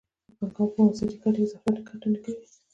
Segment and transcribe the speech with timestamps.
[0.37, 2.45] پانګوال په متوسطې ګټې اضافي ګټه نه کوي